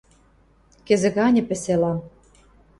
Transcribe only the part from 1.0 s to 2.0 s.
ганьы пӹсӹ ылам.